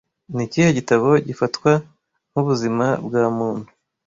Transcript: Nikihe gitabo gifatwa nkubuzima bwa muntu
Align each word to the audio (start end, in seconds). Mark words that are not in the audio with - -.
Nikihe 0.35 0.69
gitabo 0.77 1.09
gifatwa 1.27 1.71
nkubuzima 2.29 2.85
bwa 3.05 3.23
muntu 3.37 3.67